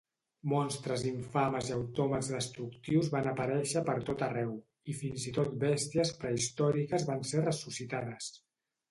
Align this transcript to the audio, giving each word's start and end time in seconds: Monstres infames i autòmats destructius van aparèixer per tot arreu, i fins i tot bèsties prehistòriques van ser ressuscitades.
Monstres 0.51 1.01
infames 1.07 1.67
i 1.71 1.73
autòmats 1.73 2.29
destructius 2.35 3.11
van 3.15 3.29
aparèixer 3.31 3.83
per 3.89 3.95
tot 4.07 4.23
arreu, 4.27 4.55
i 4.93 4.95
fins 5.01 5.27
i 5.33 5.33
tot 5.35 5.51
bèsties 5.65 6.13
prehistòriques 6.23 7.05
van 7.11 7.21
ser 7.33 7.45
ressuscitades. 7.45 8.31